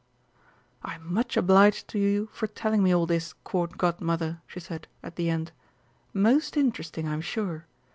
[0.81, 5.15] "I'm much obliged to you for telling me all this, Court Godmother," she said, at
[5.15, 5.51] the end;
[6.11, 7.67] "most interesting, I'm sure.